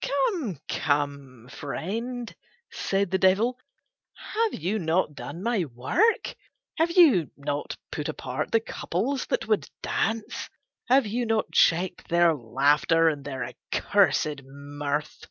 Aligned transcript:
"Come, 0.00 0.60
come, 0.68 1.48
friend," 1.50 2.32
said 2.70 3.10
the 3.10 3.18
Devil. 3.18 3.58
"Have 4.14 4.54
you 4.54 4.78
not 4.78 5.16
done 5.16 5.42
my 5.42 5.64
work? 5.64 6.36
Have 6.76 6.92
you 6.92 7.32
not 7.36 7.76
put 7.90 8.08
apart 8.08 8.52
the 8.52 8.60
couples 8.60 9.26
that 9.26 9.48
would 9.48 9.68
dance? 9.82 10.48
Have 10.88 11.06
you 11.08 11.26
not 11.26 11.50
checked 11.50 12.06
their 12.10 12.32
laughter 12.32 13.08
and 13.08 13.24
their 13.24 13.44
accursed 13.44 14.44
mirth? 14.44 15.26